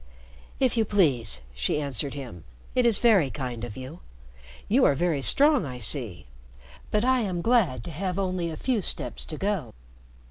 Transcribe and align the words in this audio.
"If 0.59 0.77
you 0.77 0.83
please," 0.83 1.41
she 1.53 1.79
answered 1.79 2.15
him. 2.15 2.43
"It 2.73 2.87
is 2.87 2.97
very 2.97 3.29
kind 3.29 3.63
of 3.63 3.77
you. 3.77 3.99
You 4.67 4.83
are 4.83 4.95
very 4.95 5.21
strong, 5.21 5.63
I 5.63 5.77
see. 5.77 6.25
But 6.89 7.05
I 7.05 7.19
am 7.19 7.43
glad 7.43 7.83
to 7.83 7.91
have 7.91 8.17
only 8.17 8.49
a 8.49 8.57
few 8.57 8.81
steps 8.81 9.25
to 9.25 9.37
go." 9.37 9.75